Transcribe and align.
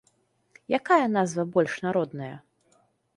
Якая 0.77 1.05
назва 1.17 1.45
больш 1.57 1.75
народная? 1.89 2.31